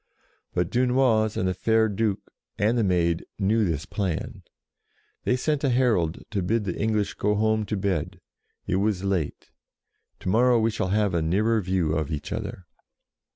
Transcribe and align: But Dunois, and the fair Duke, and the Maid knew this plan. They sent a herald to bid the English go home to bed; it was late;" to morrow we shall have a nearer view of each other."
But 0.55 0.71
Dunois, 0.71 1.37
and 1.37 1.47
the 1.47 1.53
fair 1.53 1.87
Duke, 1.87 2.31
and 2.57 2.75
the 2.75 2.83
Maid 2.83 3.23
knew 3.37 3.63
this 3.65 3.85
plan. 3.85 4.41
They 5.25 5.35
sent 5.35 5.63
a 5.63 5.69
herald 5.69 6.23
to 6.31 6.41
bid 6.41 6.63
the 6.63 6.75
English 6.75 7.13
go 7.13 7.35
home 7.35 7.67
to 7.67 7.77
bed; 7.77 8.19
it 8.65 8.77
was 8.77 9.03
late;" 9.03 9.51
to 10.21 10.27
morrow 10.27 10.59
we 10.59 10.71
shall 10.71 10.87
have 10.89 11.13
a 11.13 11.21
nearer 11.21 11.61
view 11.61 11.93
of 11.93 12.11
each 12.11 12.31
other." 12.33 12.65